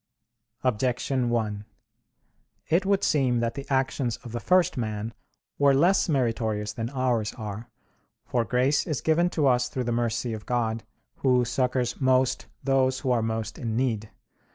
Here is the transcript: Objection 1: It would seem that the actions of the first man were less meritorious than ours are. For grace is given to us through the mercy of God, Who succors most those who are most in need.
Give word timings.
Objection 0.63 1.29
1: 1.29 1.63
It 2.69 2.87
would 2.87 3.03
seem 3.03 3.39
that 3.39 3.53
the 3.53 3.67
actions 3.69 4.17
of 4.23 4.31
the 4.31 4.39
first 4.39 4.75
man 4.75 5.13
were 5.59 5.75
less 5.75 6.09
meritorious 6.09 6.73
than 6.73 6.89
ours 6.89 7.35
are. 7.35 7.69
For 8.25 8.43
grace 8.43 8.87
is 8.87 9.01
given 9.01 9.29
to 9.29 9.45
us 9.45 9.69
through 9.69 9.83
the 9.83 9.91
mercy 9.91 10.33
of 10.33 10.47
God, 10.47 10.83
Who 11.17 11.45
succors 11.45 12.01
most 12.01 12.47
those 12.63 13.01
who 13.01 13.11
are 13.11 13.21
most 13.21 13.59
in 13.59 13.75
need. 13.75 14.09